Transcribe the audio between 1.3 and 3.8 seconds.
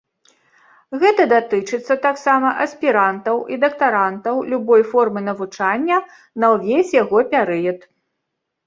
датычыць таксама аспірантаў і